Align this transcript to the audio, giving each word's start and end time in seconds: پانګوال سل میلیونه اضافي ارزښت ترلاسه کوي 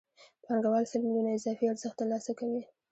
پانګوال 0.43 0.85
سل 0.91 1.01
میلیونه 1.05 1.31
اضافي 1.33 1.65
ارزښت 1.67 1.95
ترلاسه 1.99 2.31
کوي 2.39 2.61